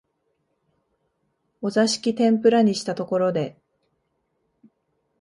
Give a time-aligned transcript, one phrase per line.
[1.61, 3.55] お座敷天婦羅にしたところで、